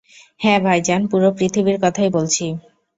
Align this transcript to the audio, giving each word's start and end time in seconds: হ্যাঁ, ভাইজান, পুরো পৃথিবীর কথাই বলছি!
হ্যাঁ, 0.39 0.59
ভাইজান, 0.63 1.01
পুরো 1.07 1.27
পৃথিবীর 1.37 1.77
কথাই 1.83 2.09
বলছি! 2.09 2.45